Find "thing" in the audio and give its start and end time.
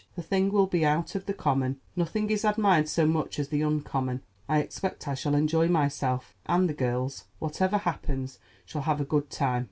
0.23-0.51